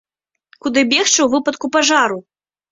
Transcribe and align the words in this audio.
Куды 0.65 0.79
бегчы 0.95 1.13
ў 1.23 1.27
выпадку 1.35 1.73
пажару? 1.79 2.19